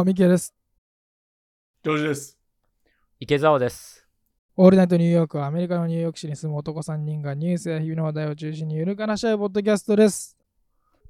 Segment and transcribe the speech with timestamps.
[0.00, 0.54] も、ミケです。
[1.84, 2.38] ジョージです。
[3.18, 4.06] 池澤です。
[4.56, 10.38] オールナイトニューヨークはアメリカのニューヨーク市に住む男3人がニュースや日々の話題を中心にゆるかなし合うポッドキャストです。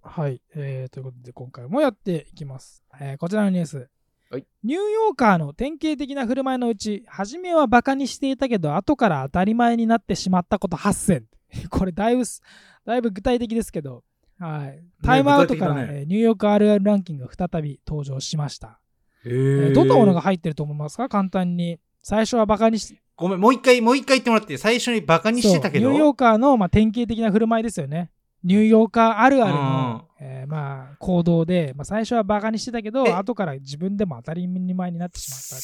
[0.02, 2.82] はい、えー、ということで今回もやっていきます。
[3.00, 3.88] えーこちらのニュース。
[4.28, 11.26] はいニューヨーカーの典型的な振る舞いのうち、初めはバカにしていたけど、後から当たり前になってしまったこと8選。
[11.70, 12.42] これだいぶす、
[12.84, 14.02] だいぶ具体的ですけど、
[14.40, 18.79] はい、タイムアウトから、ねえーニューヨークあるあるランキングが再び登場しました。
[19.24, 21.08] ええーどんなものが入ってると思いますか？
[21.08, 21.78] 簡単に。
[22.02, 25.90] 最初はバカにしごめん、もう一回、もう一回言ってもらって、最初にバカにしてたけど。
[25.90, 28.10] ニューヨーカーの、まあ、典型的な振る舞いですよね。
[28.42, 32.90] ニューヨーカーあるあるうんの、えーまあ、行動で、まあ、最初はバカにしてたけえ？
[32.90, 35.62] ど、後から自分でも当たり前になってしまったっていう。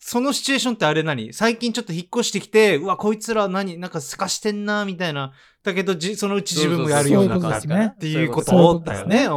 [0.00, 1.32] そのシチュエーションってあれ何？
[1.32, 3.78] 最近ちょっと引っ越してきて、うわ、こいつら何？
[3.78, 5.32] なんかすかしてんな、みたいな。
[5.62, 9.28] だけどじ、そのうち自分もやるようになったっていうこととだよね。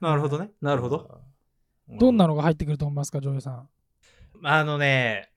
[0.00, 0.50] なるほどね。
[0.62, 1.25] なるほど。
[1.88, 3.68] どんなのが入ってくると思いますか、ジョさん。
[4.42, 5.30] あのね、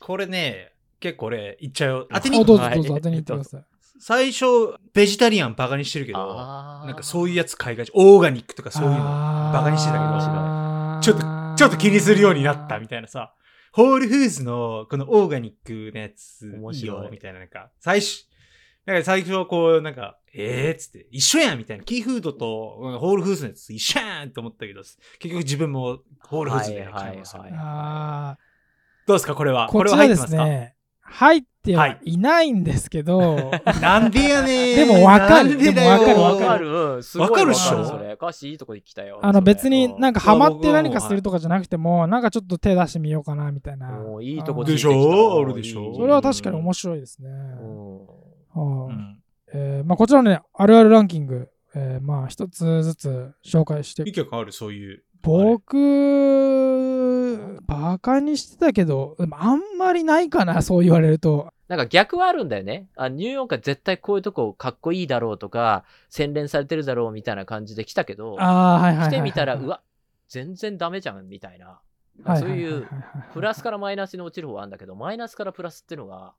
[0.00, 2.08] これね、結構俺、言っちゃうよ。
[2.12, 3.64] 当てにあどうぞはいどうぞ当てに行ってください。
[3.98, 4.46] 最初、
[4.94, 8.96] ベジタリアンバカにしてるけど、なんかそういうやつ海外人、オーガニックとかそういうの。
[8.98, 13.34] ババカにしてたけどちょっと、ちょっと気にするようになったみたいなさ。
[13.72, 18.26] ホールフーズのこのオーガニックのやついい面白いよみたいななんか、最初、
[18.86, 21.84] なんか最初はこうなんか、えーっつって、一緒やんみたいな。
[21.84, 28.38] キーフードとうんホールフーズのやつ一緒やんって思ったけど、結局自分もホールフーズで買いますよねはいはいあ
[29.06, 29.34] どうですか？
[29.34, 29.68] これは。
[29.68, 30.44] ーこれこちらですは入ってますか？
[30.46, 33.50] ね、入ってはいないんですけど、
[33.82, 35.56] なんでやねーでもわかる。
[35.58, 36.70] でもわかるわわかる。
[37.18, 37.78] わかるっしょ？
[37.78, 38.12] わそれ。
[38.12, 39.18] 歌詞いいとこで来たよ。
[39.22, 43.88] あの別になんか、かハマって何かするとかじゃなくても、なんかちょっと手出してみようかなみたいな。
[43.90, 45.40] もういいとこでしょ？
[45.42, 45.94] あるでしょ？
[45.94, 47.28] それは確かに面白いですね。
[48.56, 54.52] うんえーまあ、こちらのね、あるあるランキング、えーまあ一つずつ紹介していい曲ある？
[54.52, 55.02] そういう。
[55.22, 55.76] 僕、
[57.66, 61.52] バカにしてたけど、あんまりないかな、そう言われると。
[61.68, 62.88] なんか逆はあるんだよね。
[62.96, 69.10] あニューヨークは絶対こういうとこかっこいいだろうとか、洗練されてるだろうみたいな感じで来たけど、ああ、はいはいはいはい。
[69.10, 69.82] 来てみたら、うわ、
[70.28, 71.80] 全然ダメじゃんみたいな。
[72.24, 72.86] はいそういう
[73.32, 76.34] プラスからマイナスに落ちる方はあるんだけど、マイナスからプラスっていうのが、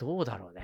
[0.00, 0.62] どうだろうね。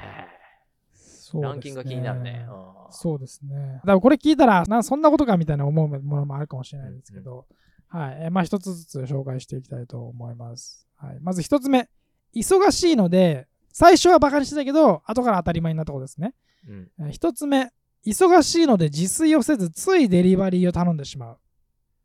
[0.95, 2.47] そうですねランキングが気になるね。
[2.49, 3.75] うんそうですね。
[3.75, 7.47] だからこれ聞いたら、なそんなことかみたいな思うものもあるかもしれないですけど、
[7.89, 8.19] はい。
[8.23, 10.87] えーまあ一つずつ紹介していきたいと思います。
[10.97, 11.89] はい、まず一つ目、
[12.35, 16.33] 忙しいので、最初はバカにしてたけど、後から当たり前になったことですね。
[16.69, 17.73] うんえー一つ目、
[18.07, 21.39] 忙しいので自炊をせず、ついデリバリーを頼んでしまう。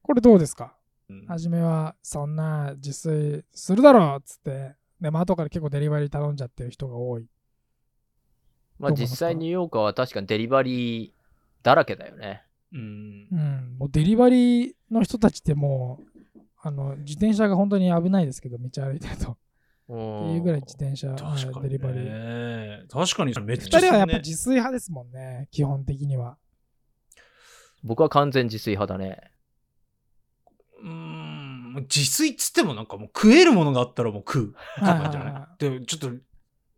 [0.02, 0.75] これどうですか？
[1.09, 7.25] うん初めは、そんな自炊するだろうっつって、でも後から結構デリバリー頼んじゃってる人が多い。
[8.78, 11.12] まあ実際ニューヨーカーは確かにデリバリー
[11.63, 12.44] だらけだよね。
[12.73, 16.00] うんうん、もうデリバリーの人たちっても
[16.35, 19.31] う、あの自転車が本当に危ないですけど、道歩いてると。
[19.31, 19.38] っ
[19.85, 22.79] ていうぐらい自転車、確かに、はいデリバリー。
[22.79, 22.83] ね。
[22.89, 26.38] 確かに、めっ二ちゃ人はやっぱね自炊派ですもんね、基本的には。
[27.83, 29.31] 僕は完全自炊派だね。
[31.75, 36.09] うーん、自炊っつってもなんかもう食えるものがあったらもう食うとかじゃはいはいはないで、ちょっと、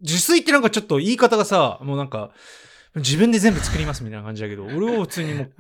[0.01, 2.31] 自炊ってなんかちょっと言い方がさ、もうなんか、
[2.95, 5.53] 自分で全部作りますみたいな感じだけど、俺は普通にもう、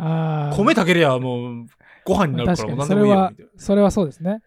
[0.55, 1.65] 米炊けりゃもう、
[2.05, 3.51] ご飯になるから何でもいいよ、それはみたいな。
[3.57, 4.41] それはそうですね。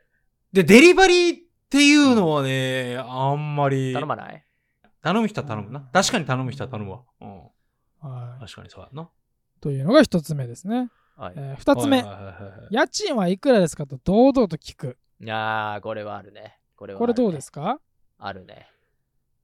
[0.52, 3.92] で、デリバリーっていうのはね、あんまり。
[3.92, 4.42] 頼まない？
[5.02, 5.88] 頼む人は頼むな。
[5.92, 7.02] 確かに頼む人は頼むわ。
[7.20, 7.38] うん。
[8.00, 9.08] はい確かにそうやな。
[9.60, 10.90] というのが一つ目ですね。
[11.16, 11.34] はい。
[11.36, 12.30] えー二つ目、はいはいはいは
[12.70, 14.96] い家賃はいくらですかと堂々と聞く。
[15.20, 16.58] いやー、これはあるね。
[16.76, 17.80] これは、これどうですか？
[18.18, 18.68] あるね。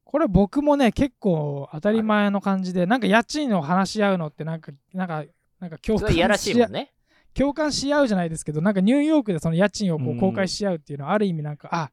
[0.04, 5.24] これ僕もね、結構当たり前の感じで、なんか家賃を話し合うのってなんか、なんか、
[5.58, 6.92] なんか共感しいもんね。
[7.32, 11.90] 共感し合うじゃないですけど、なんかニューヨークでその家賃をこううん公開し合うっていうのはある意味なんか、あ、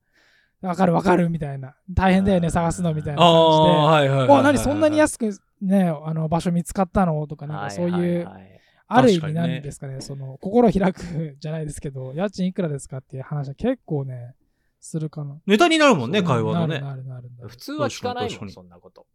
[0.68, 1.76] わかるわかるみたいな。
[1.90, 4.14] 大変だよね、探すのみたいな感じで。
[4.14, 5.30] はいはい何そんなに安く
[5.62, 7.26] ね、あの場所見つかったの？
[7.28, 8.60] とか、なんかそうはいいう、はいはい
[8.90, 14.34] ある意味なんですかね、その、心開くじゃないですけど、家賃いくらですかっていう話は結構ね、
[14.82, 15.40] するかな。
[15.46, 16.80] ネタになるもんね、会話のね。
[16.80, 19.06] なるなるなる普通は聞かないもん、そんなこと。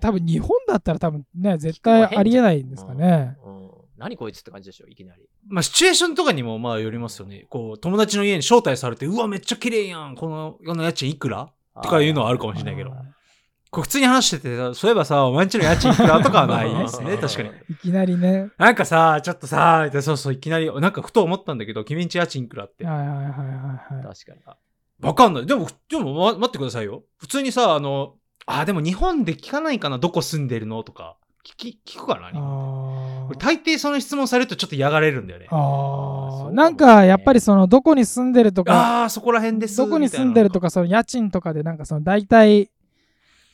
[0.00, 3.36] 多分日本だったら多分ね、絶対ありえないんですかね。
[3.44, 5.22] うんうん何こいつって感じでしょ、いきなり。
[5.48, 7.46] まあ、シチュエーションとかにもまあよりますよね。
[7.48, 10.16] こう、友達の家に招待されて、うわ、めっちゃ綺麗やん。
[10.16, 11.50] この、この家賃いくら？
[11.82, 13.02] とかいうのはあるかもしれないけどあ
[13.76, 17.50] こう普通に話してて、そういえばさ、お前んちの家賃いくらとかはないですね、 確かに。
[17.50, 18.48] ーいきなりね。
[18.56, 22.86] なんかさ、ちょっとさ、そうそう、いきなり、なんかふと思ったんだけど、君んち家賃いくらって。
[22.86, 24.02] はいはいはいはいはい。
[24.02, 25.06] 確かに。
[25.06, 25.46] わかんない。
[25.46, 27.02] でも、でも、ま、待ってくださいよ。
[27.18, 28.14] 普通にさ、あの、
[28.46, 31.16] あ、でも日本で聞かないかな、どこ住んでるのとか。
[31.44, 35.46] 聞き、聞くかな日本大抵その質問されるとちょっと嫌がれるんだよね。
[35.50, 39.76] あそうかもねーなんかやっぱりそのどこに住んでるとかああー、そこら辺です。
[39.76, 40.66] どこに住んでるとか。
[40.66, 42.70] かその家賃とかでなんかその大体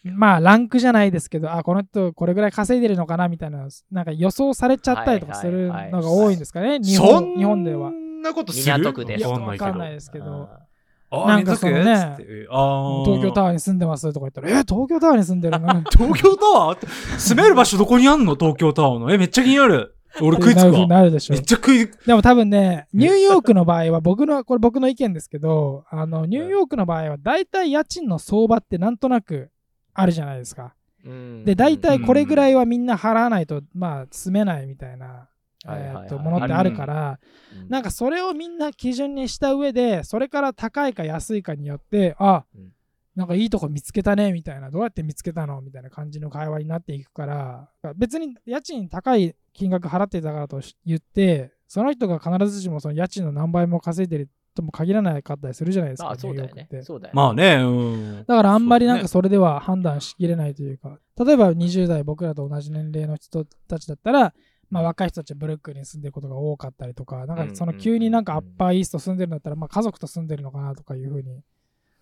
[0.04, 7.90] まあランクじゃないですけどあこの人これぐらい稼いでるのかなみたいななんか予想されちゃったりとかするはいはいはいのが多いんですかね日そ本ん日本では。
[8.22, 8.78] なことする？
[8.78, 9.64] 港区ですわかんないけど。
[9.66, 10.48] わかんないですけど
[11.14, 12.16] あなんかそのね
[13.04, 15.68] 東京タワーに住んでますとか言ったら、え、東京タワーに住んでるの？
[15.92, 16.86] 東京タワーって
[17.18, 18.34] 住める場所どこにあんの？
[18.34, 19.12] 東京タワーの。
[19.12, 19.94] え、めっちゃ気になる。
[20.22, 20.86] 俺食いつくなるわ。
[20.86, 21.42] なるでしょめっ。
[21.42, 29.50] ちゃ食い、でも多分ね、ニューヨークの場合は、僕の、これ僕の意見ですけど、あの、ニューヨークの場合は、大体家賃の相場ってなんとなく
[29.94, 30.74] あるじゃないですか。
[31.44, 35.28] で、大体これぐらいはみんな払わないと、まあ、住めないみたいな、
[35.66, 37.18] えーとものってあるから、
[37.68, 42.72] なんかかそれをみんな基準にした上で、それから高いか安いかによって、あうん、
[43.16, 56.68] なんかいいとこ見つけたねみたいな、どうやって見つけたのみたいな感じの会話になっていくから、別に家賃高い金額払ってたからとし言って、その人が必ずしもその家賃の何倍も稼いでるとも限らないかったりするじゃないですか、あそうだよね。
[56.82, 57.16] そうだよね。
[57.16, 57.68] まあね、う
[58.20, 58.24] ん。
[58.26, 64.34] だからあんまりなんかそれでは判断しきれないというか、例えば20代僕らと同じ年齢の人たちだったら、
[64.70, 71.42] まあ若い人たちはブルックリンに住んでることが多かったりとか、なんかその急になんかアッパーイースト住んでるんだったら、まあ家族と住んでるのかなとかいうふうに、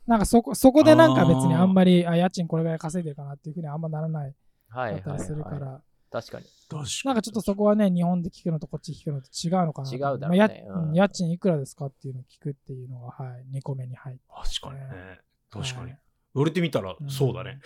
[0.06, 4.34] なんかそこそこでなんか別にあんまり、あ、家賃これぐらい稼いでるかなっていうふうにあんまならない。
[4.72, 5.80] だったりするかはいら、
[6.10, 6.46] 確かに。
[6.68, 9.94] 確かになんかちょっとそこはね、日本で聞くのとこっち聞くのと違うのかなと。
[9.94, 14.22] 違うだろうねまあやうんうん家賃いくらですかっていうのを聞くっていうのが、はい、2個目に入って。
[14.60, 15.20] 確かにね。
[15.50, 15.98] 確かにはい。
[16.34, 17.60] 言われてみたらう、んそうだね。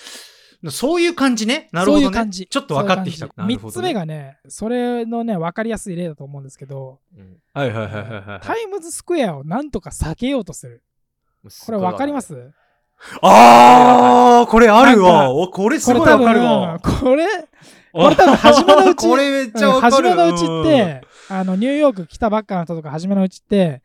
[0.70, 1.69] そういう感じね。
[1.73, 2.05] なるほどね。
[2.05, 2.46] そういう感じ。
[2.46, 3.26] ちょっと分かってきた。
[3.37, 8.41] なる3つ目がね、それのね、分かりやすい例だと思うんですけど、うんはいはいはいはいはい。
[8.46, 10.82] タイムズスクエアをなんとか避けようとする。
[11.67, 12.52] これ分かります？
[13.20, 15.31] あー、これあるわ。
[15.31, 17.00] おこれすごい分かるわ分、。
[17.00, 17.26] これ、
[17.94, 19.73] これ多分初めのうちこれめっちゃ。
[19.81, 23.82] 初めのうちって、あの、ニューヨーク来たばっかの人とか初めのうちって、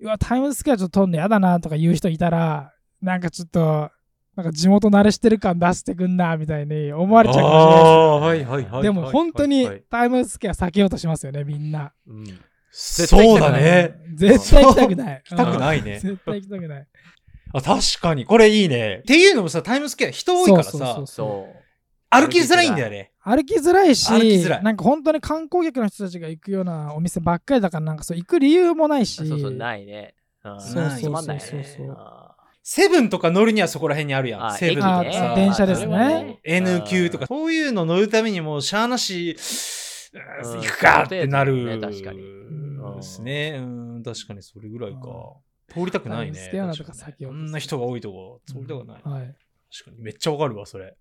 [0.00, 3.90] うわ、タイムズスクエアちょっと撮んのやだなとか言う人いたら、なんかちょっと、
[4.34, 8.82] なんか地元慣れしてる感出してくんな、みたいに思われちゃうかもしれないではいはいはい。
[8.82, 11.92] でも本当にタイムズスクエア避けようとしますよね、みんな。
[12.08, 12.24] うん
[12.76, 13.94] そうだね。
[14.16, 15.22] 絶対行きたくない。
[15.24, 15.58] 行きたくい。
[15.58, 16.00] ないね。
[16.00, 16.86] 絶対行きたくない。
[17.52, 18.24] あ、確かに。
[18.24, 18.96] これいいね。
[18.96, 21.63] っていうのもさ、タイムスケア人多いからさそうそうそう、そう。
[22.20, 23.12] 歩きづらいんだよね。
[23.20, 30.14] 歩きづらいし、歩きづらいなんか本当に観光客の人たちが行くようなお店ばっかりだから、なんかそう行く理由もないし、そうそう、ないね。
[30.44, 34.46] うんそうそうそうそうそうあセブンとか乗るにはそこら辺にあるやん。
[34.46, 35.34] あセブンとか。
[35.36, 39.36] 電車ですね N 級とか、そういうの乗るためにもう、しゃーなし、
[40.14, 41.80] うん行くかってなる。
[41.80, 43.56] 確かにうんですね。
[43.58, 43.62] う
[43.98, 44.98] ん、確かにそれぐらいか。
[45.68, 46.32] 通りたくないね。
[46.32, 49.02] タイムスケアなとか確かに先をこんな人が多いとこ、通りたくない。
[49.02, 49.34] はい、
[49.72, 50.02] 確かに。
[50.02, 50.94] めっちゃわかるわ、それ。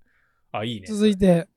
[0.54, 0.88] あ、いいね。
[0.88, 1.48] 続いて、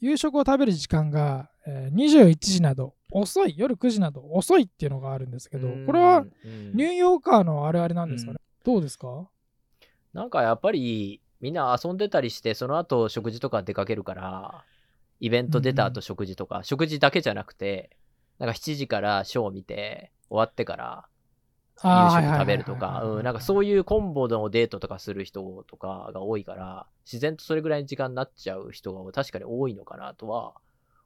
[0.00, 6.72] 夕食を食べる時間が、えー21時など遅い、夜9時など遅いっていうのがあるんですけど、これはうん。
[6.74, 9.28] ニューヨーカーのあるあるなんですかね、どうですか？
[10.12, 14.64] なんかやっぱりみんな遊んでたりして、その後食事とか出かけるから、
[15.20, 17.96] イベント出た後食事とか、食事だけじゃなくて、
[18.38, 21.04] なんか7時からショーを見て、終わってから
[21.76, 30.54] 夕食食べるとか、うんなんかそういうコンボのデートとかする人とかが多いから、自然とそれぐらいの時間になっちゃう人が確かに多いのかなとは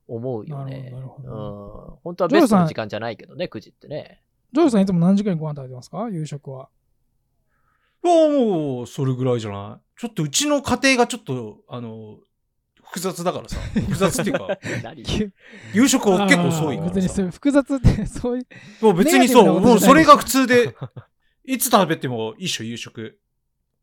[0.08, 0.90] 思うよね。
[0.90, 4.22] なるほどなるほうん、本当はベストの時間じゃないけどね、9時ってね。
[4.52, 6.08] ジョージさんいつも何時間にご飯食べてますか？
[6.10, 6.68] 夕食は。
[8.04, 10.00] あもう、それぐらいじゃない？
[10.00, 12.18] ちょっとうちの家庭がちょっと、あの、
[12.86, 13.58] 複雑だからさ。
[13.74, 15.04] 複雑っていうか、何？
[15.74, 17.30] 夕食を結構遅いから別にそう。
[17.30, 18.46] 複雑って、そういう。
[18.84, 20.74] もう別にそう、もうそれが普通で、
[21.44, 23.18] いつ食べてもいいっしょ、夕食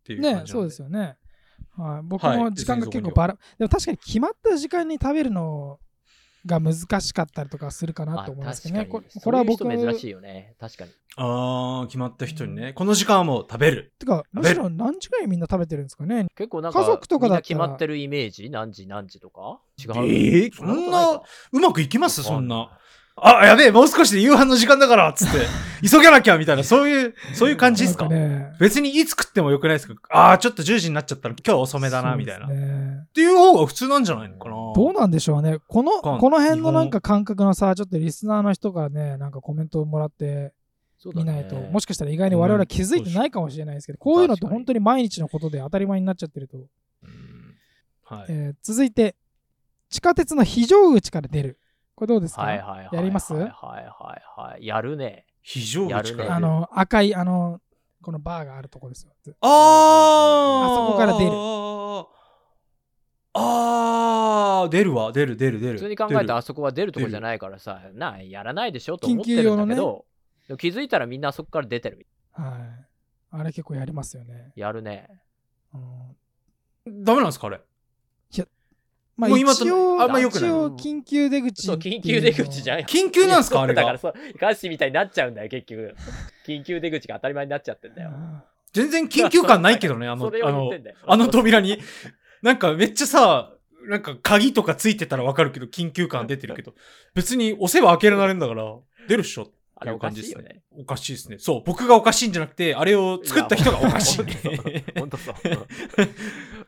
[0.02, 1.18] っていう感じね、そうですよね。
[1.78, 5.80] はい、僕はいも時間が別にそこには結構バラ、でも確かに決まった時間に食べるの
[6.46, 8.86] が難しかったりとかするかなと思いますけどね。
[8.86, 10.56] これこれは僕珍しいよね。
[10.60, 10.92] 確かに。
[11.16, 13.94] あー、決まった人にね、この時間はもう食べる。
[14.00, 16.26] てか、むしろ何時間にみんな食べてるんですかね？
[16.36, 18.50] 結構なんか、家族とかだ決まってるイメージ？
[18.50, 18.88] 何時？
[18.88, 19.60] 何時とか？
[19.78, 19.92] 違う？
[19.92, 21.22] えーそんな
[21.52, 22.24] うまくいきます？
[22.24, 22.78] そんな。
[23.16, 25.38] あ、やべえ、もう少しで夕飯の時間だから、つって、
[25.88, 28.08] 急がなきゃ、みたいな、そういう、そういう感じですか？
[28.10, 28.54] ね。
[28.60, 29.96] 別にいつ食ってもよくないですか？
[30.10, 32.48] ああ、ちょっと10時になっちゃったら今日遅めだな、みたいな。
[32.48, 34.38] そうっていう方が普通なんじゃないの？
[34.40, 35.60] かなどうなんでしょうね。
[35.68, 40.54] この、この辺のなんか感覚のさ、ちょっとリスナーの人からね、なんかコメントをもらって
[40.98, 46.58] そうだねみないと、もしかしたら意外に我々は気づいてないかもしれないですけど、こういうのって本当に毎日のことで当たり前になっちゃってると。
[46.58, 46.62] う
[47.08, 47.56] ん
[48.06, 48.26] はい。
[48.30, 49.16] えー続いて、
[49.90, 51.60] 地下鉄の非常口から出る。
[51.96, 52.96] これどうですか、はいはいはい。
[52.96, 53.34] やります？
[53.34, 54.66] はいはいはいはい。
[54.66, 55.26] やるね。
[55.42, 56.36] 非常やるね口から。
[56.36, 57.62] あの、赤い、あの、
[58.02, 59.14] このバーがあるとこですよ。
[59.42, 65.74] あーあそこから出るあーあー、出るわ、出る、出る、出る。
[65.74, 68.98] 普通に考えたらあ出そこは出るとこじゃないからさ、なやらないでしょ？
[68.98, 70.06] と思ってるんだけど、
[70.48, 72.06] でも気づいたらみんなあそこから出てる。
[72.32, 72.86] はい。
[73.32, 74.52] あれ結構やりますよね。
[74.56, 75.08] やるね。
[75.74, 75.82] うん
[76.86, 77.62] るダメなんですか、あれ？
[79.16, 82.86] まあもう今と一応、あんま良くない一応緊急出口そう、緊急出口じゃんよ。
[82.86, 85.96] 緊急なんすかあれが だからそう、ガシみたいになっちゃうんだよ、結局。
[86.48, 88.12] 緊急出口が当たり前になっちゃってんだよ。
[88.74, 90.72] 全然緊急感ないけどね、あの、あの
[91.06, 91.78] あの扉に。
[92.42, 93.54] なんかめっちゃさ、
[93.88, 96.74] なんか鍵とかついてたらわかるけど、緊急感出てるけど、
[97.14, 98.76] 別に押せば開けられるんだから、
[99.08, 100.62] 出るっしょっていうあれおか感じですねしいよね。。
[100.72, 101.38] おかしいですね。
[101.40, 105.00] そう、僕がおかしいんじゃなくて、あれを作った人がおかしい。
[105.00, 105.36] ほんとそう。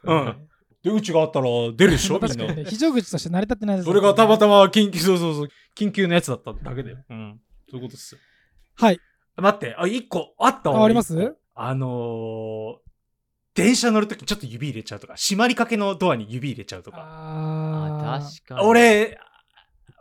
[0.04, 0.50] うん。
[0.86, 2.28] 出口があったら出るでしょみんな。
[2.30, 4.60] 確かにね、非常口として成り立ってないですそれがたまたま。
[4.60, 6.98] ま緊急、そうそうそう、緊急のやつだっただけだよ。
[7.10, 7.42] うん。
[7.72, 8.22] そういうことっすよ。
[8.76, 9.00] はい。
[9.36, 10.82] 待って、あ、一個あったわ。
[10.82, 11.36] ああります？
[11.56, 12.78] あのー、
[13.56, 16.98] 電車乗るときちょっと指入れちゃうとか、閉まりかけのドアに指入れちゃうとか。
[17.00, 18.68] ああ確かに。
[18.68, 19.18] 俺、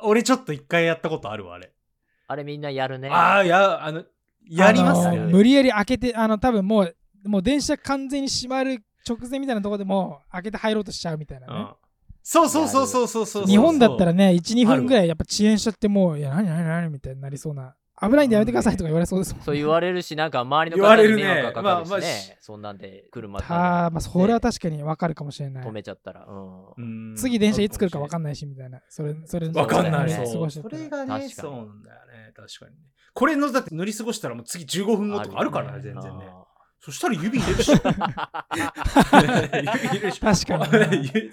[0.02, 1.72] 俺ちょっと一回やったことあるわ、あれ。
[2.26, 3.08] あれみんなやるね。
[3.08, 4.04] ああ、や、あの、
[4.50, 5.18] やりますね。
[5.18, 11.52] あの無理やり開けて、あの、多分もう、もう電車完全に閉まる直前みたいなところでも開けて入ろうとしちゃうみたいなね。
[11.52, 11.68] うん。
[12.22, 13.46] そうそうそうそうそうそう。
[13.46, 17.74] 日本だったらね、ね、1、2分ぐらいやっぱ遅延しちゃってもう、いや、何何何みたいになりそうな。
[18.00, 19.44] 危ないんでやめてくださいとか言われそうですもん、ね。
[19.44, 21.90] そう言われるし、なんか周りの言われるね方に迷惑がかかるしね。
[21.90, 25.70] まあまあしそんなんで車でたまあ、それは確かに分かるかもしれない止。
[25.70, 26.26] めちゃったら。
[26.26, 27.10] うん。
[27.10, 28.80] うん次電車いつ来るか分かんんないしみたいな。
[28.88, 30.06] それ、それ、わかんない。
[30.06, 32.32] ねそそれがね、確かにそうなんだよね。
[32.34, 32.82] 確かにね。
[33.12, 36.26] これの、だって乗り過ごしたらもう次15分後とかあるからね、全然ね。
[36.84, 37.70] そしたら指入れるし。
[37.70, 37.80] 指
[39.88, 40.20] 入れるし。
[40.20, 41.30] 確かにね 指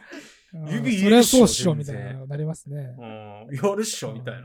[0.54, 2.96] うん指それはそうっしょみたいななりますね。
[2.98, 4.42] うん、やるっしょ、みたいな。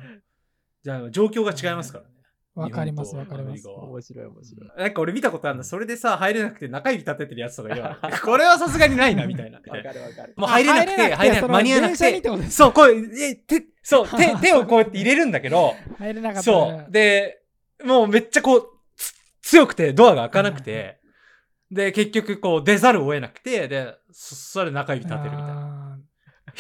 [0.83, 2.11] じゃあ、状況が違いますからね。
[2.57, 3.69] わかります、わかります。
[3.69, 4.71] 面白い面白い。
[4.79, 5.65] なんか俺見たことあるんだ。
[5.65, 9.59] それでさ、入れなくて中指立ててるやつとかいるわ これはさすがにないな、みたいな。
[9.59, 10.35] わかるわかる。
[10.37, 16.91] もう入れなくて、入れなくて、間に合わなくてそう、こう、え、手、そう、手、手をこうやって入れるんだけど、 入れなかったらそう。
[16.91, 17.43] で、
[17.85, 18.76] もうめっちゃこう、つ
[19.47, 20.99] 強くてドアが開かなくて、
[21.71, 25.93] で、結局こう出ざるを得なくて、で、そそれで中指立てるみたいな。
[25.93, 25.99] あ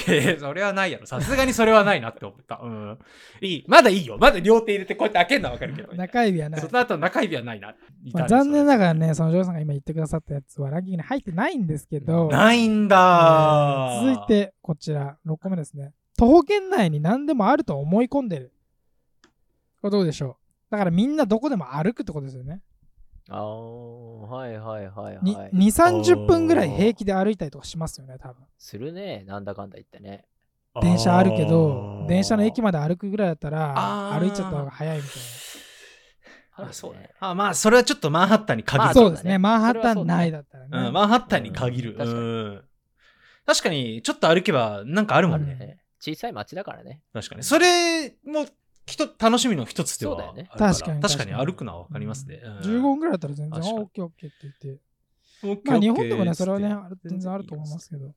[0.08, 1.06] いやいや、それはないやろ。
[1.06, 2.60] さすがにそれはないなって思った。
[2.62, 2.98] うん。
[3.40, 3.64] いい。
[3.66, 4.18] まだいいよ。
[4.20, 5.92] まだ両手入れてこうやって開けるのはわかるけど。
[5.92, 6.68] ー中指はないそ。
[6.68, 7.74] の後中指はないな。
[8.12, 9.08] まあ残念ながらね。
[9.08, 14.26] ね、そのジョーさんが今言ってくださったやつはランキングに入ってないんですけど、ないんだ続い。
[14.28, 15.92] てこちら、6個目ですね。
[16.18, 18.52] 徒歩圏内に何でもあると思い込んでる。
[19.80, 20.38] これどうでしょ
[20.68, 22.60] うだからみんなどこでも歩くってことですよね。
[23.28, 25.50] ああ、はいはいはいにはい。
[25.52, 25.56] 2、
[26.04, 28.45] 30分ぐらい平気で歩いたりとかしますよね、多分。
[28.59, 30.25] するね、なんだかんだ言ってね。
[30.80, 35.12] 電車あるけあど、ー電車の駅まで歩くぐらいだったら、あー歩いちゃった方が早いみたい
[36.59, 37.11] あそうね。
[37.21, 38.88] あ、まあ、それはちょっとマンハッタンに限な。
[38.88, 38.95] る。
[38.95, 40.87] そうですね、ねマンハッタン内だったらね。
[40.88, 41.92] うん、マンハッタンに限る。
[41.92, 42.62] うん確かにうん
[43.47, 45.54] 確かに、ちょっと歩けばなんかあるもんあるね。
[45.54, 47.00] ね小さい町だからね。
[47.12, 47.45] 確かに。
[47.45, 48.47] それも、
[48.86, 52.40] ひと楽しみの一つではそうだよねあるら確かに確かに確かに歩くのはわかりますね。
[52.42, 54.82] うん15分ぐらいだったら全然、あ、確かにオッケーオッケーって言って。
[55.42, 56.74] オッケーまあ日本でもね、それはね、
[57.04, 58.14] 全然あると思いますけど。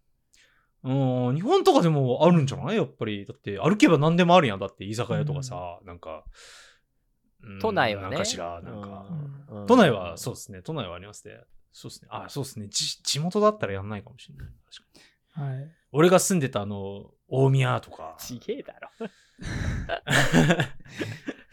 [0.82, 2.78] うん、日本とかでもあるんじゃない？
[2.78, 3.26] やっぱり。
[3.26, 4.60] だって、歩けば何でもあるやん。
[4.60, 6.24] だって、居酒屋とかさ、なんか。
[7.42, 9.08] うん都内はねなんかしら、なんか。
[9.50, 10.62] うん都内はそうですね。
[10.62, 11.36] 都内はありますね。
[11.72, 12.08] そうですね。
[12.12, 12.68] あ、そうですね。
[12.70, 14.48] じ地元だったらやんないかもしれない。
[15.36, 15.56] 確かに。
[15.58, 15.72] はい。
[15.92, 18.16] 俺が住んでたあの、大宮とか。
[18.20, 18.90] ちげえだろ。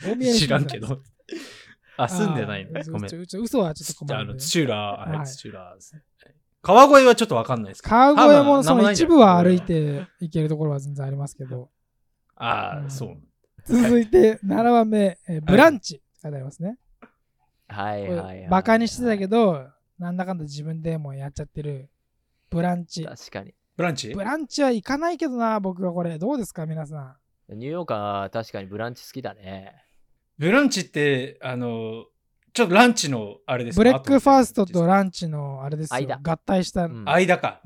[0.05, 1.00] 大宮に知らんけど。
[1.99, 2.81] あ、住んでないんだ。
[2.81, 3.14] あーごめん。
[3.21, 4.43] うち嘘はちょっと困あの、るんで。
[4.43, 6.02] 土浦、ははいい、土浦ですね。
[6.62, 7.90] 川越はちょっとわかんないですけど。
[7.95, 11.71] 川越もその一部は歩いて行けるところは全然ありますけど。
[12.35, 13.19] ああ、うんそう。
[13.64, 16.02] 続いて7番目、えーブランチ。
[16.23, 16.78] 書いてありますね。
[17.69, 18.49] はいはいはい。
[18.49, 21.88] バカにしてたけど、なんだかんだ自分でもやっちゃってる。
[22.50, 23.05] ブランチ。
[23.05, 23.55] 確かに。
[23.76, 24.14] ブランチ？
[24.14, 26.19] ブランチは行かないけどな、僕はこれ。
[26.19, 27.16] どうですか、皆さん。
[27.49, 29.85] ニューヨーカーは確かにブランチ好きだね。
[30.38, 32.07] ブランチって、あの、
[32.53, 33.81] ちょっとランチのあれですか？
[33.81, 36.00] ブレックファーストと後ランチのあれですよ。
[36.09, 36.87] 間合体した。
[36.87, 37.61] うん間か。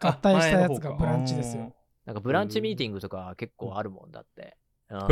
[0.00, 1.72] 合体したやつがブランチですよ。
[2.04, 4.56] なんかブランチミーティングとか結構あるもんだって。
[4.90, 5.04] うんへ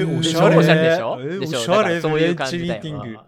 [0.00, 0.56] え、うんおしゃれ。
[0.56, 1.18] おしゃれでしょ？
[1.20, 1.58] えーでしょ？
[1.58, 1.78] おしゃれ。
[1.78, 3.24] だからそういう感じだよ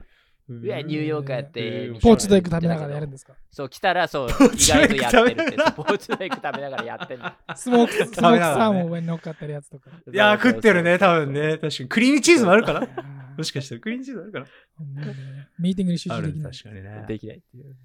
[0.55, 0.67] ブランチミーティング。
[0.67, 3.35] いやニューヨーカーやってポーチドエッグ食べながらやるんですか？
[3.51, 5.73] そう、来たらそう、 意ーチドエッグ外とやってるって。
[5.73, 7.33] ポーチドエッグ食べながらやってんの。
[7.57, 9.91] スモーク、スモークサーモン上に乗っかってるやつとか。
[10.13, 11.59] いやー、食ってるね、多分ね。
[11.59, 11.89] 確かに。
[11.89, 14.45] クリームチーズもあるかなあーもしかしたらクリームチーズあるかな
[14.79, 15.15] もうね
[15.59, 16.53] ミーティングに集中できない。
[16.53, 17.05] 確かにね。
[17.07, 17.77] できないっていう。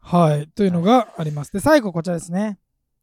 [0.00, 0.48] はい。
[0.48, 1.52] というのがあります。
[1.52, 2.58] で、最後こちらですね。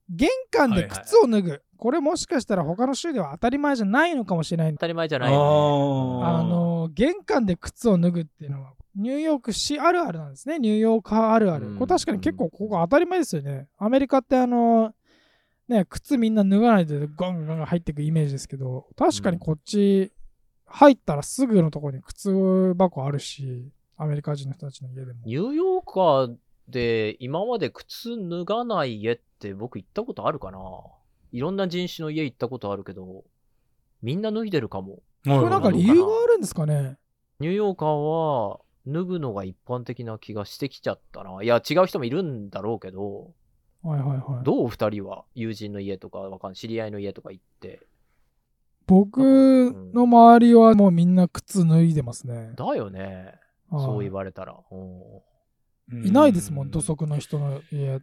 [0.10, 1.62] 玄関で靴を脱ぐ。
[1.78, 4.80] これもしかしたら他の州では当たり前じゃないのかもしれない当。
[4.80, 6.26] たり前じゃあないよね。
[6.26, 10.60] ーあの、玄関で靴を脱ぐっていうのは、ニューヨーク市あるあるなんですね。
[10.60, 11.68] ニューヨーカーあるある。
[11.68, 13.68] うんこれ確かに結構ここ当たり前ですよね。
[13.78, 14.94] アメリカってあの、
[15.68, 20.12] ね、靴みんな脱がないでガンガンガン入っていくイメージですけど、確かにこっち、
[20.68, 25.20] 入ったらすぐのところに靴箱あるし、アメリカ人の人たちの家でも。
[25.26, 26.36] ニューヨーカー
[26.68, 30.60] で今まで靴脱がない家って僕行ったことあるかな
[31.32, 33.24] いろんな人種の家行ったことあるけど、
[34.02, 35.02] みんな脱いでるかも。
[35.26, 36.98] これなんか理由があるんですかね？
[37.40, 41.44] ニューヨーカーは脱ぐのが一般的な気がしてきちゃったな。
[41.44, 43.34] いや、違う人もいるんだろうけど、
[43.82, 44.44] はいはいはい。
[44.44, 47.82] どう二人は友人の家とかわかん知り合いの家とか行って。
[48.88, 49.18] 僕
[49.94, 52.54] の周りはもうみんな靴脱いでますね。
[52.56, 53.40] だよね。
[53.70, 54.56] はいそう言われたら。
[54.72, 58.00] うんいないですもん、土足の人の家。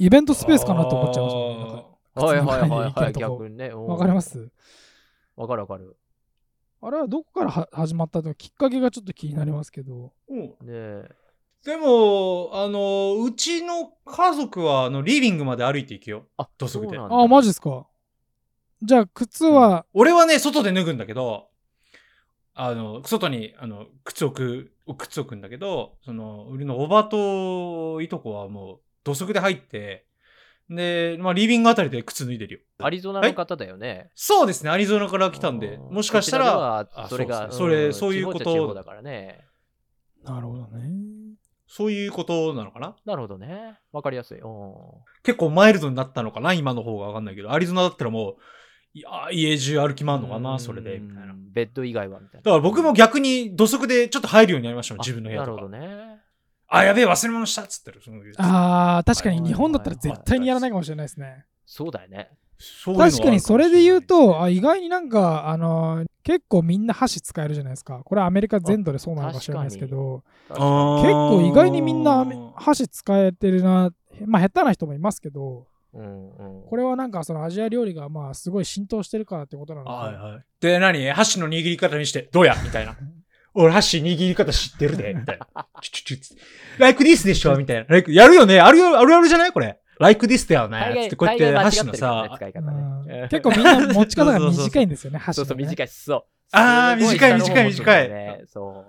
[0.00, 3.66] イベントスペースかなと思っちゃいますはいはいはいはい、逆にね。
[3.66, 4.50] うんわかります？
[5.36, 5.94] わかるわかる。
[6.80, 10.12] あれはどこからは始まったとかきっかけがちょっと気になりますけど。
[10.30, 11.10] うんねえ。
[11.66, 16.24] でも、あの、うちの家族は、あの、リビングまで歩いていくよ。
[16.38, 17.86] あ、土足でああ、マジですか？
[18.82, 21.48] じゃあ、靴は、俺はね、外で脱ぐんだけど、
[22.54, 30.06] あの、外に、あの、靴置く、靴置くんだけど、その、俺のおばといとこはもう、土足で入って、
[30.68, 32.60] で、まあ、リビングあたりで靴脱いでるよ。
[32.78, 34.10] アリゾナの方だよね。
[34.14, 39.44] そうですね、アリゾナから来たんで、うんもしかしたら、それが、それんそういうことだからね。
[40.22, 40.90] なるほどね。
[41.66, 42.96] そういうことなのかな？
[43.04, 43.78] なるほどね。
[43.92, 44.40] わかりやすい。
[44.40, 44.74] うん
[45.22, 46.52] 結構マイルドになったのかな？
[46.52, 48.36] 今の方がわかんないけど、アリゾナだったらもう、
[48.92, 51.28] いや、家中歩き回るのかうなんそれで、みたいな。
[51.28, 52.42] だベッド以外はみたいな。
[52.42, 55.62] から僕も逆に土足でちょっと入るようになりましたもん、あ自分の部屋とか。
[55.62, 56.09] なるほどね。
[56.70, 58.00] あ、やべえ、忘れ物したっつってる。
[58.02, 61.44] そのああ、確かにはい日本だったら絶対にやらないかもしれないですね。
[61.66, 62.30] そうだよね。
[62.84, 68.02] 確かにそれで言うと、あ意外になんか、あのー結構みんな箸使えるじゃないですか。
[68.04, 73.90] これはアメリカ全土でそうなのかもしれないですけど、結構意外にみんな箸使えてるな。
[74.26, 76.68] まあ下手な人もいますけど、うんうん。
[76.68, 79.92] これはなんかそのアジア料理がまあすごい浸透してるからってことなのか。
[79.92, 80.44] はいはい。
[80.60, 81.10] で、何？
[81.10, 82.54] 箸の握り方にして、どうや？
[82.62, 82.98] みたいな。
[83.54, 85.66] 俺箸握り方知ってるで、みたいな。
[85.80, 86.42] ちょちょちょつって。
[86.78, 87.84] like this でしょみたいな。
[87.88, 89.52] like やるよねあるよ、あるあるじゃない？
[89.52, 89.78] これ。
[89.98, 93.28] like this だよねつってこうやって箸のさ、使い方うんね。
[93.30, 95.88] 結構みんな持ち方が短いんですよね、箸そうそう、短い。
[95.88, 96.24] そう。
[96.52, 98.84] あー短い下の方持つんだよ短ねそ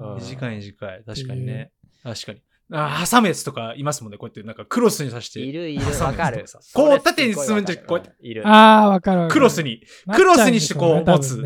[0.00, 1.02] う短い短い。
[1.04, 1.70] 確かにね。
[2.02, 2.42] 確かに。
[2.74, 4.18] あ挟むやつとかいますもんね。
[4.18, 5.40] こうやってなんかクロスに刺して。
[5.40, 8.10] いるいる、わかるこう縦に進むんじゃ、こうやって。
[8.12, 8.16] て。
[8.26, 8.48] いる。
[8.48, 9.34] ああ、わかるわかる。
[9.34, 9.82] クロスに。
[10.10, 11.42] クロスにしてこう持つ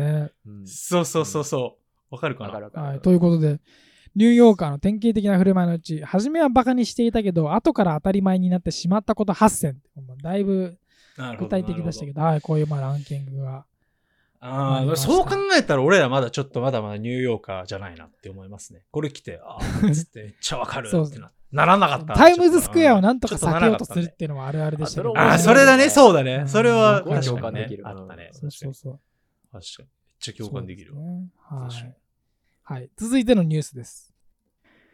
[0.65, 1.81] そうそうそうそう。
[2.09, 2.49] わかるかな？
[2.49, 2.87] わかるわかる。
[2.87, 3.59] はい、ということで、
[4.15, 9.77] ニューヨーカーの典型的な振る舞いのうち、初めはバカにしていたけど、後から当たり前になってしまったこと8選。
[10.23, 10.77] だいぶ
[11.39, 13.65] 具体的でしたけど、はい、こういうまあランキングが。
[14.39, 18.83] ああ、そう考えたら俺らまだちょっとまだまだニューヨーカーじゃないなって思いますね。
[18.91, 21.31] これ来て、ああ、つって めっちゃわかるそうってな。
[21.51, 22.13] ならなかった。
[22.13, 26.43] タイムズスクエアをなんとか避けようとするっていうのはあるあるでしたねああ、それだね、ねそうだね。
[26.47, 28.29] それは確かにね共感できるあったね。
[28.33, 28.99] そうそうそう。
[29.51, 29.89] 確かに。
[30.19, 31.01] ちゃ共感できるわ。
[31.01, 31.95] ねはい。
[32.63, 32.89] はい。
[32.97, 34.13] 続いてのニュースです。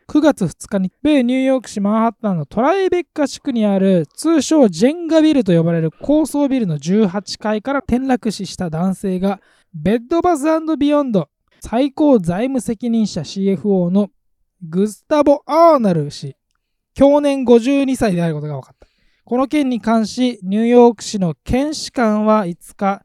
[0.08, 9.40] 9月2日に米ニューヨーク市マンハッタンのトライベッカ地区にある通称ジェンガビルと呼ばれる高層ビルの18階から転落死した男性が
[9.74, 10.46] ベッドバス
[10.78, 11.30] ビヨンド
[11.62, 14.10] 最高財務責任者 CFO の
[14.62, 16.36] グスタボ・アーナル氏
[16.94, 18.88] 去年52歳であることが分かった
[19.24, 23.04] この件に関しニューヨーク市の検視官は5日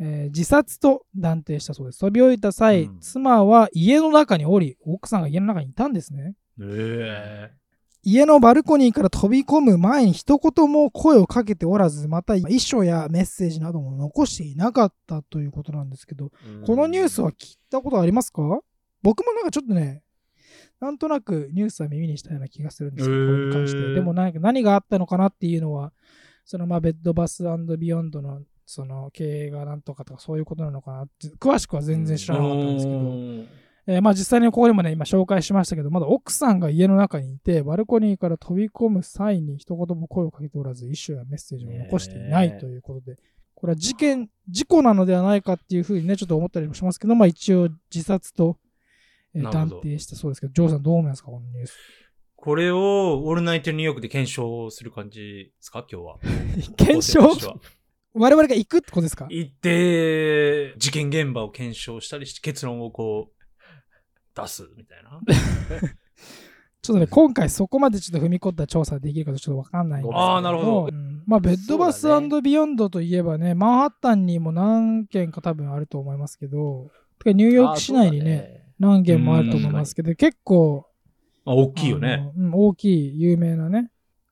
[0.00, 2.00] えー自殺と断定したそうです。
[2.00, 6.34] 飛び降りた際、うん妻は家の中におり、奥さんが家の中にいたんですね。
[6.60, 7.50] え
[8.04, 16.30] 家のバルコニーから飛び込む前に一言も声をかけておらず、また遺書やメッセージなども残していなかったということなんですけど、
[16.64, 18.42] このニュースは聞いたことありますか？
[19.02, 20.02] 僕もなんかちょっとね、
[20.80, 23.94] なんとなくニュースは耳にしたような気がするんですけど、これに関して。
[23.94, 25.92] でもなんか何があったのかなっていうのは、
[26.44, 27.44] そのまあベッドバス
[27.78, 32.98] ビヨンドのその経営がなんとかとかそういうことなのかなって、詳しくは全然知らなかったんですけど、
[33.86, 43.16] えーまあ実際にここでもね、今紹介しましたけど、まだ奥さんが家の中にいて、バルコニーから飛び込む際に一言も声をかけておらず、遺書やメッセージも残していないということで、
[43.54, 48.58] これは事件、事故なのではないかっていうふうにね、ちょっと思ったりもしますけど、まあ一応自殺と、
[49.34, 51.74] えー断定したそうですけど、ジョーさんどう思いますか、このニュース？
[52.36, 56.18] これをオールナイトニューヨークで検証する感じですか今日 は。
[56.76, 57.20] 検証？
[58.14, 59.26] 我々が行くってことですか？
[59.30, 65.20] 行って、事件現場を検証したりして結論をこう、出すみたいな。
[66.80, 70.20] ちょっとね、今回そこまでちょっと踏み込んだ調査ができるかちょっとわかんないんですけど。
[70.20, 72.06] あーなるほどうんまあ、ベッドバス
[72.42, 76.90] ビヨンドといえばね、マンハッタンにも何件か多分あると思いますけど、
[77.26, 80.86] ニューヨーク市内にね、何件もあると思いますけど、結構、
[81.44, 82.16] まあ、大きいよあね。
[82.18, 82.32] の。
[82.36, 83.90] うん大きい、有名なね、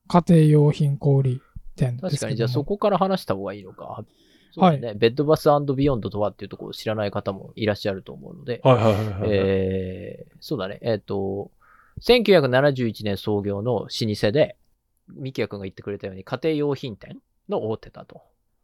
[0.09, 1.43] 家庭用品小売
[1.77, 4.05] 店ですけども確かに、じゃあそこから話した方がいいのか。
[4.53, 4.95] そうだね。
[4.95, 9.31] Bed Bath & Beyond とはっていうところを知らない方もいらっしゃると思うので、はいはいはいはい。
[9.31, 10.79] えー、そうだね。
[10.81, 11.51] えっ、と、
[12.01, 14.57] 1971年創業の老舗で、
[15.09, 18.23] ミキヤ君が言ってくれたように家庭用品店の大手だと。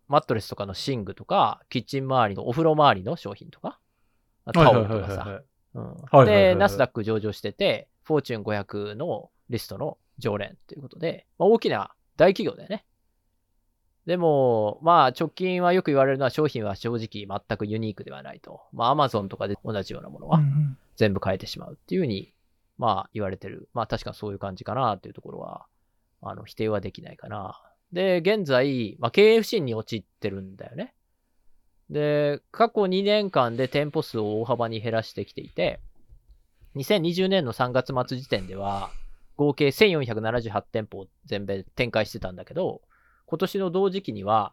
[0.09, 3.79] マットレスとかの寝具とか、キッチン周りのお風呂周りの商品とか、
[4.53, 5.15] タオルとかさ。
[5.15, 12.85] うんはいはいはいはで、いナスダック上場してて、フォーチュン500のリストの常連ということで、まあ、大きな大企業だよね。
[14.07, 18.63] でも、まあ直近はよく言われるのは商品は正直全くユニークではないと。
[18.73, 20.41] まあアマゾンとかで同じようなものは
[20.97, 22.33] 全部変えてしまうっていうふうに、
[22.79, 23.69] まあ言われてる。
[23.75, 25.67] まあ確かにそういう感じかなっていうところは、
[26.21, 27.61] あの否定はできないかな。
[27.93, 30.95] で、現在、まあ経営不振に陥ってるんだよね。
[31.91, 35.81] で、過去2年間で店舗数を大幅に減らしてきていて、
[36.75, 38.91] 2020年の3月末時点では、
[39.37, 42.81] 合計1478店舗を全米展開してたんだけど、
[43.33, 44.53] 今年の同時期には、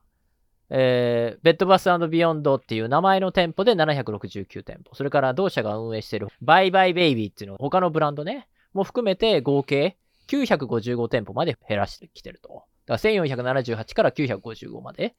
[0.70, 4.96] えーベッドバスビヨンドっていう名前の店舗で769店舗。
[4.96, 9.98] それから同社が運営しているバイバイベイビーっていうの他のブランドね、も含めて合計
[10.30, 12.64] 955店舗まで減らしてきてると。
[12.86, 15.14] だから1478から955まで、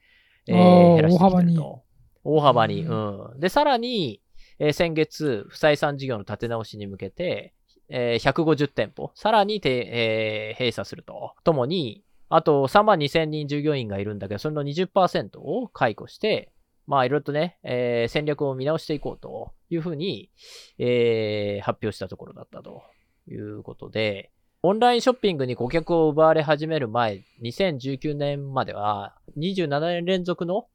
[0.47, 1.83] えー減らしてきてる大幅にと。
[2.25, 2.85] 大幅に。
[2.87, 3.41] ううん。
[3.41, 4.23] で、さらに、
[4.59, 7.53] えー先月、不採算事業の立て直しに向けて、
[7.91, 11.35] えー150店舗、さらにて、えー閉鎖すると。
[11.45, 16.53] ともに、あと3万2000人従業員がいるんだけど、それの20%を解雇して、
[16.87, 20.31] まあいろいろとね、えー戦略を見直していこうというふうに、
[20.79, 22.83] えー発表したところだったと
[23.29, 24.31] いうことで、
[24.63, 30.67] オンラインショッピングに顧客を奪われ始める前、2019年までは27年連続の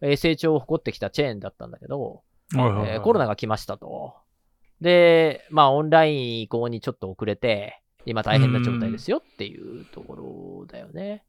[0.00, 2.22] えー成長を誇ってきたチェーンだったんだけど、
[3.02, 4.14] コロナが来ましたと。
[4.80, 10.24] で、まあオンライン移行にちょっと遅れて、今大変な状態ですよっていうところ
[10.66, 11.24] だよね。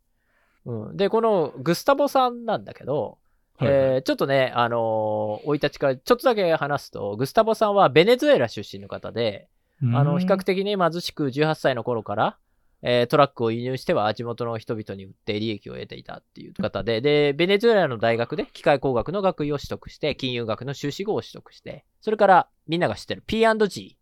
[0.65, 3.17] うん、で、このグスタボさんなんだけど、
[3.57, 9.47] はいはいえーちょっとね、あのー生い立ちからちょっとだけ話すと、グスタボさんはベネズエラ出身の方で、
[9.93, 12.37] あの、比較的に貧しく18歳の頃から、
[12.83, 23.97] えートラックを輸入しては地元の人々に売って利益を得ていたっていう方で、で、ベネズエラの大学で機械工学の学位を取得して、金融学の修士号を取得して、それからみんなが知ってる P&G。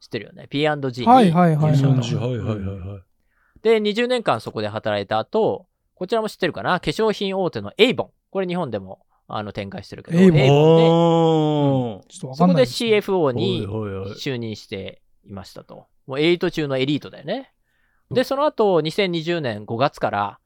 [0.00, 3.02] 知ってるよね ?P&G にはいはいはい入社と40はいはいはいはい。
[3.64, 6.80] で、20年間そこで働いた後、こちらも知ってるかな？
[6.80, 8.10] 化粧品大手のエイボン。
[8.30, 10.38] これ日本でもあの展開してるけど、エイボン？
[10.38, 12.06] で、おー。
[12.08, 15.86] ちょっとわそこで CFO に就任していましたと。
[16.06, 17.52] もうエリート中のエリートだよね。
[18.10, 20.38] で、その後、2020年5月から、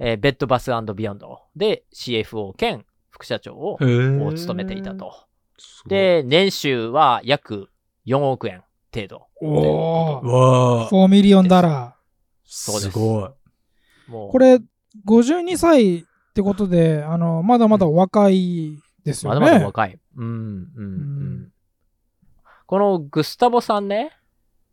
[0.00, 1.42] えーベッドバスビヨンド。
[1.54, 3.78] で CFO 兼副社長を
[4.34, 5.14] 務めていたと。
[5.86, 7.70] で、年収は約
[8.04, 9.28] 4億円程度。
[9.40, 10.26] おー。
[10.26, 11.93] わあ、4ミリオンダラ
[12.44, 14.10] そうですすごい。
[14.10, 14.32] もうー。
[14.32, 14.60] これ、
[15.06, 16.02] 52歳っ
[16.34, 19.46] てことで、あの、まだまだお若いですよまね。
[19.46, 19.98] だまだ若い。
[20.16, 21.52] うん、うん、うん。
[22.66, 24.10] このグスタボさんね、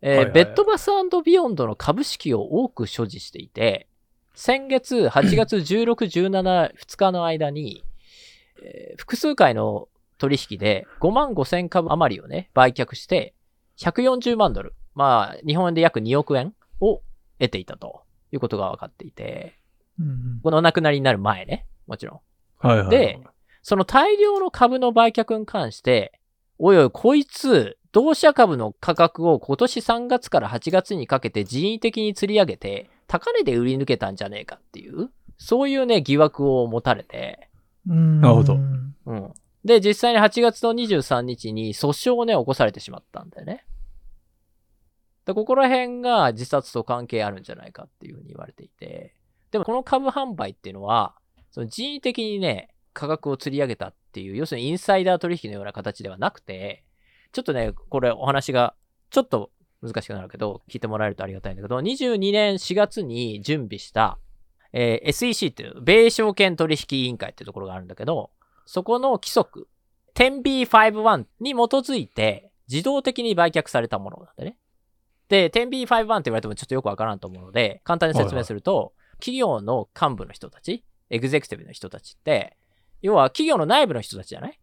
[0.01, 0.89] えーはいはいベッドバス
[1.23, 3.88] ビヨンドの株式を多く所持していて、
[4.34, 5.86] 先月 8月16、
[6.29, 7.84] 17、2日の間に、
[8.63, 13.34] えー複数回の取引で5万5千株余りをね、売却して、
[13.77, 17.01] 140万ドル、まあ、日本円で約2億円を
[17.41, 19.58] 得ていたということが分かっていて、
[19.99, 22.21] うんうんこのお亡くなりになる前ね、もちろ
[22.63, 22.67] ん。
[22.67, 22.89] はいはい。
[22.89, 23.19] で、
[23.62, 26.19] その大量の株の売却に関して、
[26.58, 37.49] おいおい、こいつ、同社株の価格を今年3月から8月にかけて人為的に釣り上げて、高値で売り抜けたんじゃねえかっていう、そういうね、疑惑を持たれて、
[37.88, 39.34] うんなるほどうん。
[39.65, 43.65] で、実際に8月の23日に訴訟をね、起こされてしまったんだよね。
[45.25, 49.15] で、ここら辺が自殺と関係あるんじゃないかっていうふうに言われていて、
[49.51, 51.15] でもこの株販売っていうのは、
[51.51, 56.84] その人為的にね、価格を釣り上げたっていう、要するにインサイダー取引のような形ではなくて、
[57.31, 58.75] ちょっとね、これお話が
[59.10, 64.17] ちょっと難しくなるけど、聞いてもらえるとありがたいんだけど、22年4月に準備した、
[64.73, 68.31] えー SEC っていう、米証券取引委員会っていうところがあるんだけど、
[68.65, 69.67] そこの規則、
[70.15, 74.57] 10B51 に基づいて自動的に売却されたものなんでね。
[75.31, 82.57] で、10B51 って言われてもちょっとよくわからんと思うので、簡単に説明すると、企業の幹部の人たち、エグゼクティブの人たちって、
[83.01, 84.59] 要は企業の内部の人たちじゃない？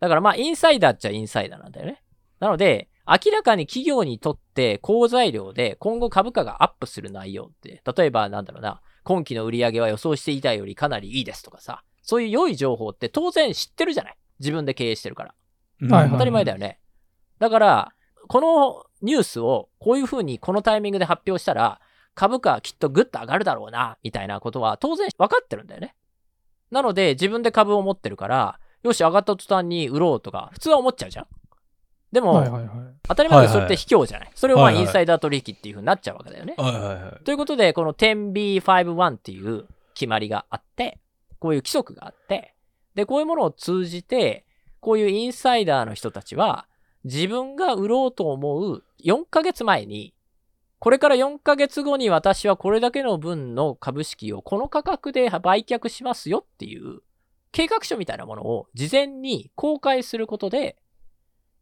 [0.00, 2.02] だからまあ、インサイダーっちゃインサイダーなんだよね。
[2.38, 14.16] なので、明らかに企業にとって好材料で今後株価がアップする内容って、例えばなんだろうな、今期の売り上げは予想していたよりかなりいいですとかさ、そういう良い情報って当然知ってるじゃない？
[14.40, 15.34] 自分で経営してるから。
[15.80, 16.78] うんはいはい当たり前だよね。
[17.38, 17.92] だから、
[18.28, 21.80] このニュースをこういう風にこのタイミングで発表したら、
[22.14, 25.94] 株価はきっとグッと上がるだろうな、みたいなことは当然分かってるんだよね。
[26.70, 31.26] なので、自分で株を持ってるから、よし、上がった途端に売ろうとか、普通は思っちゃうじゃん。
[32.12, 32.70] でも、はいはいはい。
[33.02, 34.30] 当たり前だけどそれって卑怯じゃない。
[34.34, 36.54] それをまあ、はいはいインサイダー取引っていう風になっちゃうわけだよね。
[36.56, 37.24] はいはいはい。
[37.24, 40.98] ということで、この 10B51 っていう決まりがあって、
[41.40, 42.54] こういう規則があって、
[42.94, 44.44] で、こういうものを通じて、
[44.80, 46.66] こういうインサイダーの人たちは、
[47.04, 50.14] 自分が売ろうと思う4ヶ月前に、
[50.78, 57.00] これから4ヶ月後に私はこれだけの分の株式をこの価格で売却しますよっていう
[57.52, 60.76] 計画書みたいなものを事前に公開することで、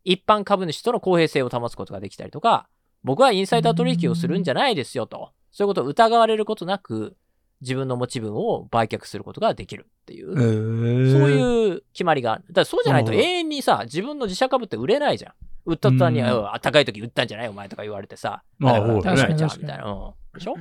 [0.04, 2.68] 一般株主との公平性を保つことができたりとか、
[3.04, 5.30] 僕はインサイダー取引をするんじゃないですよと。
[5.50, 7.16] そういうことを疑われることなく、
[7.62, 11.30] 自分の持ち分を売却することができるっていう、そうう。
[11.30, 12.44] いう決まりがある。
[12.48, 15.32] だからそうじゃないと永遠にさ、自分の自社株って売れないじゃん。
[15.64, 16.26] 売った途端に、うん。
[16.26, 17.48] うん高い時売ったんじゃない？
[17.48, 19.14] お前とか言われてさ、まあだからそうだね。
[19.14, 19.92] 売れないじゃん確かにみたいな。
[19.92, 20.12] うん。
[20.34, 20.54] でしょ？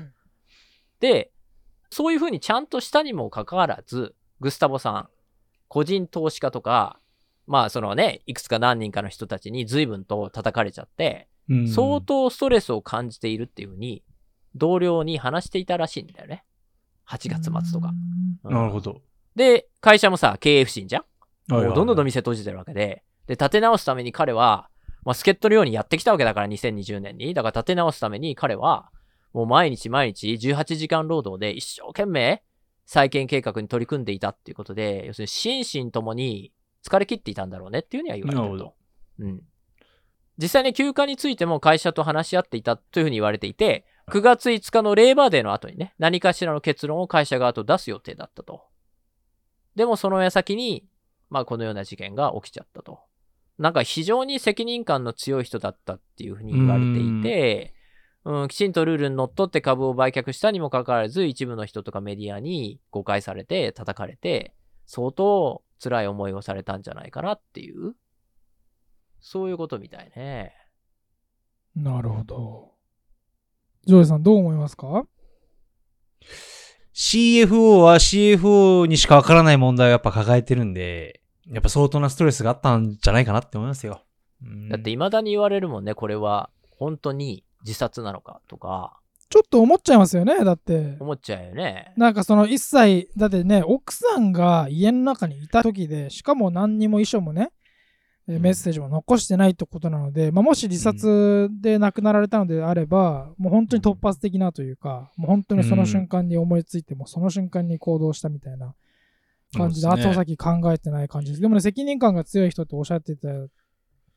[1.00, 1.32] で、
[1.90, 5.10] そういうふうにちゃんとしたにもかかわらず、グスタボさん、
[5.68, 7.00] 個人投資家とか、
[7.48, 11.68] まあそのね、いくつか何人かの人たちに随分と叩かれちゃって、うん。
[11.68, 14.04] 相当ストレスを感じているっていうふうに、
[14.54, 16.44] 同僚に話していたらしいんだよね。
[17.12, 17.94] 8月末とか。
[18.44, 19.02] うんなるほど。
[19.36, 21.04] で、会社もさ、経営不振じゃん？
[21.54, 24.70] はいはいもうどんどんどん店閉じてるわけで、で、立て直すために彼は、
[25.04, 27.34] まあ、助っ人のようにやってきたわけだから、2020年に。
[27.34, 28.92] だから立て直すために彼は、
[29.34, 32.44] もう毎日毎日18時間労働で一生懸命
[32.86, 36.52] 再建計画に取り組んでいたっていうことで、要するに心身ともに
[36.86, 38.76] 疲れ切っていたんだろうねっていうふうには言われてるとなるほど。
[39.20, 39.42] うん。
[40.38, 48.64] 実際に休暇についても会社と話し合っていたというふうに言われていて、9月5日のレーバーデーの後にね、何かしらの結論を会社側と出す予定だったと。
[49.76, 50.86] でもその矢先に、
[51.30, 53.00] まあこのような事件が起きちゃったと。
[53.58, 57.74] なんか非常に責任感の強い人だったっていうふうに言われていて、
[58.24, 64.54] うん、きちんとルールにのっとって株を売却したにもかかわらず、一部の人とかメディアに誤解されて、叩かれて、
[64.86, 67.96] 相当辛い思いをされたんじゃないかなっていう、
[69.20, 70.54] そういうことみたいね。
[71.76, 72.71] なるほど。
[73.86, 75.06] ジョージさんどう思いますか
[76.94, 84.04] ？CFO は CFO にしかわからない問題をやっぱ抱えてるんで、やっぱ相当なストレスがあったんじゃないかなって思いますよ。
[84.44, 90.98] うんだって未だに言われるもんね、これは本当に自殺なのかとか、ちょっと思っちゃいますよねだって。
[91.00, 91.94] 思っちゃうよね。
[91.96, 97.52] なんかその一切、だってね、奥さんが家の中にいた時で、しかも何にも遺書もね、
[98.40, 108.76] メッセージも残してないってことなので、まあ、もし自殺で亡くなられたのであれば、もう本当に突発的なというか、もう本当にその瞬間に思いついて、もうその瞬間に行動したみたいな
[109.56, 111.42] 感じで、後先考えてない感じです。
[111.42, 113.28] でもね、責任感が強い人っておっしゃってた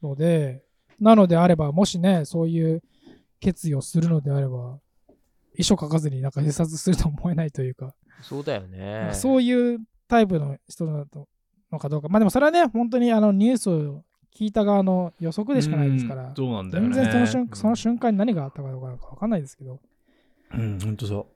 [0.02, 0.62] ので、
[1.00, 2.82] なのであれば、もしね、そういう
[3.40, 4.78] 決意をするのであれば、
[5.56, 9.10] 遺書書かずになんか自殺すると思えないというか、そうだよね。
[9.12, 11.28] そういうタイプの人だと
[11.74, 12.08] のかどうか。
[12.08, 14.02] まあでもそれはね、本当にあのニュースを
[14.34, 16.94] 聞いた側の予測でしかないですからうん、そうなんだよね。
[16.94, 19.80] 全然その瞬その瞬間に何があったかどうか分かんないですけど。
[20.54, 21.26] うん、ほんとそ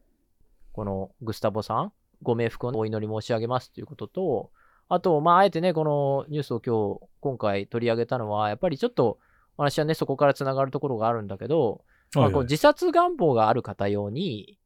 [0.73, 4.51] このグスタボさん、ご冥福をお祈り申し上げますということと、
[4.89, 9.19] あと、まあ、あえてね、このニュースを今日、今回取り上げたのは、やっぱりちょっと、
[9.57, 12.19] 話はね、そこからつながるところがあるんだけど、う。
[12.19, 14.59] まあ、はいはいこう自殺願望がある方用に、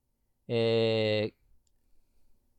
[0.49, 1.33] え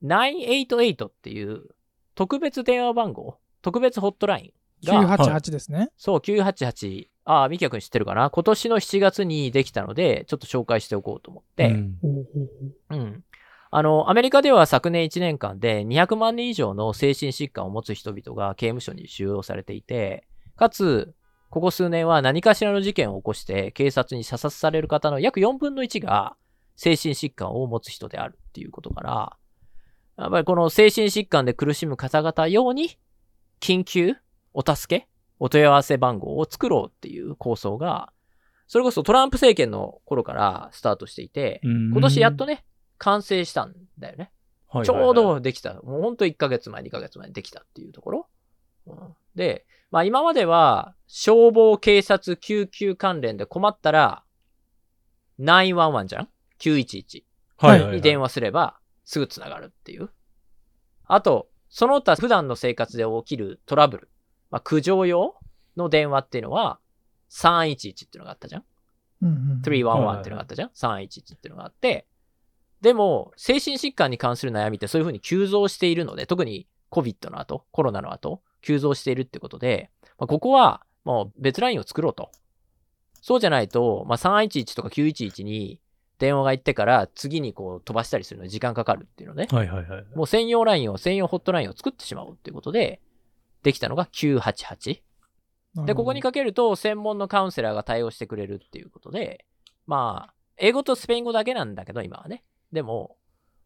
[0.03, 1.69] ー、988っていう
[2.15, 5.89] 特別電話番号、特別ホットラインが、988ですね。
[5.97, 8.29] そう、988、ああ、ミキヤ君知ってるかな？
[8.29, 11.97] 今年の7月にできたので、ちょっと紹介しておこうと思って、うん。
[12.01, 12.25] ほうほう
[12.89, 12.97] ほう。
[12.97, 13.23] うん。
[13.71, 21.15] あの、アメリカでは昨年1年間で200万人以上の精神疾患を持つ人々が刑務所に収容されていて、かつ、
[21.49, 26.35] ここ数年は何かしらの事件を起こして警察に射殺される方の約4分の1が
[26.75, 29.37] 精神疾患を持つ人であるっていうことから、
[30.17, 32.97] やっぱりこの精神疾患で苦しむ方々用に、
[33.59, 34.15] 緊急
[34.53, 35.07] お助け
[35.39, 38.11] お問い合わせ番号を作ろうっていう構想が、
[38.67, 42.63] それこそトランプ政権の頃からスタートしていて、今年やっとね、
[42.97, 44.31] 完成したんだよね。
[44.67, 45.75] はいちょうどできた。
[45.83, 48.27] もうほんと1ヶ月前、2ヶ月前にできたっていうところ。
[48.87, 48.97] うん
[49.35, 54.23] で、まあ今までは消防、警察、救急関連で困ったら、
[55.39, 57.23] 911じゃん ?911
[57.57, 60.09] はいはいはいに電話すればすぐ繋がるっていう。
[61.05, 64.09] あと、その他普段の生活で起きるトラブル、
[64.51, 65.35] まあ苦情用
[65.75, 66.79] の電話っていうのは
[67.31, 68.63] 311っていうのがあったじゃん
[69.23, 72.07] うんうん311っていうのがあったじゃん、?311 っていうのがあって、
[72.81, 82.29] でも、精神疾患に関する悩みってそういうふうに急増しているので、特に COVID の後、コロナの後、急増しているってことで、まあ、ここはもう別ラインを作ろうと。
[83.21, 85.79] そうじゃないと、まあ、311とか911に
[86.23, 89.49] 電話が行ってから次にこう飛ばしたりするのに時間かかるっていうのね。
[89.51, 90.05] はいはいはい。
[90.15, 93.01] もう専用ラインを、専用ホットラインを作ってしまおうっていうことで、
[93.61, 95.01] できたのが988。
[95.85, 99.43] で、ここにかけると専門のカウンセラーが対応してくれるっていうことで、
[99.85, 102.45] まあ、英語とスペイン語だけなんだけど、今はね。
[102.71, 103.17] でも、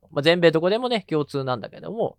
[0.09, 2.17] まあ、全米どこでもね、共通なんだけども、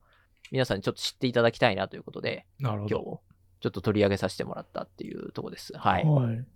[0.53, 3.21] 皆さんにちょっと知っていただきたいなということで、なるほ今日ど。
[3.61, 5.73] ちょっと取り上げさせてもらったっていうとこです。
[5.77, 6.05] はい。
[6.05, 6.47] はい。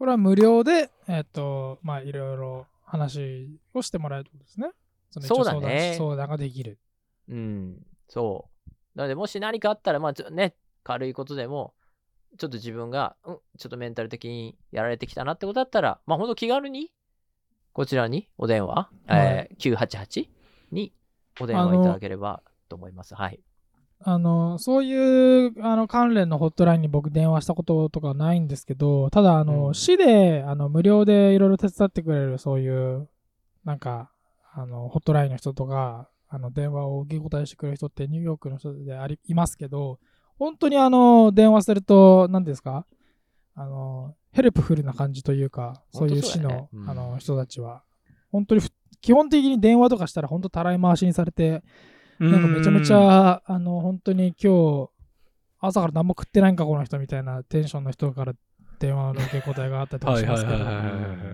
[0.00, 4.70] これは無料で、えっ、と、まあ、いろいろ話をしてもらえるってことですね。
[5.16, 6.78] のそうだね相談ができる。
[7.28, 7.76] うん、
[8.08, 8.70] そう。
[8.94, 11.74] なので、もし何かあったら、まあ、ちょね、軽いことでも、
[12.38, 16.92] ちょっと自分が、うん、ちょっとメンタル的にやられてきたなってことだったら、まあ、ほんと気軽に、
[17.72, 20.28] こちらにお電話、えー、988
[20.72, 20.92] に
[21.40, 23.14] お電話いただければと思います。
[23.14, 23.40] はい。
[24.02, 29.74] あの、そういう、あの、関連のホットラインに僕電話したこととかはないんですけど、ただ、あの、うん。
[29.74, 33.08] 市で、あの、無料でいろいろ手伝ってくれる、そういう、
[33.64, 34.10] なんか、
[34.54, 39.98] あの、ホットラインの人とか、あの、電話を受け答えしてくれる人ってニューヨークの人であり、いますけど、
[40.38, 42.86] 本当にあの、電話すると、何ですか
[43.54, 46.68] あの、 helpful な感じというか、そういう市の、ね。
[46.72, 46.90] うん。
[46.90, 47.82] あの、人たちは、
[48.32, 48.70] 本当にふ、
[49.02, 51.62] 基本的に電話とかしたら本当たらい回しにされて、
[52.20, 54.90] なんかめちゃめちゃ、あの、本当に今日、
[55.58, 58.34] 朝から何も食ってないんか、この人みたいなテンションの人から
[58.78, 60.58] 電話の受け答えがあったりとかしますけど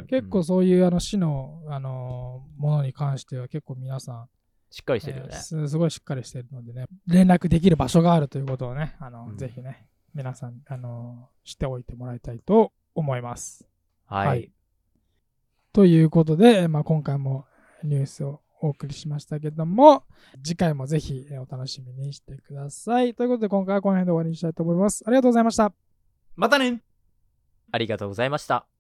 [0.09, 4.29] 結構そういうあの市の、あのものに関しては結構皆さん、
[4.71, 5.39] しっかりしてるよねえー。
[5.41, 13.67] すすごいしっかりしてるのでね、連絡できる場所があるということをね、あのうんぜひね、皆さん、あの知っておいてもらいたいと思います。
[14.07, 14.29] はい。
[14.29, 14.51] はい
[15.77, 17.45] ということで、まあ、今回も
[17.85, 20.05] ニュースをお送りしましたけども、
[20.43, 23.15] 次回もぜひえーお楽しみにしてください。
[23.15, 25.05] ということで、今回はこの辺で終わりにしたいと思います。
[25.07, 25.73] ありがとうございました。
[26.37, 26.83] またね
[27.73, 28.76] ありがとうございました。